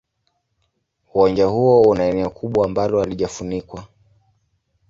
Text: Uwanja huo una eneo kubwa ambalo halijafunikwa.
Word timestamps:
Uwanja 1.13 1.45
huo 1.45 1.81
una 1.81 2.05
eneo 2.05 2.29
kubwa 2.29 2.65
ambalo 2.65 2.99
halijafunikwa. 2.99 3.87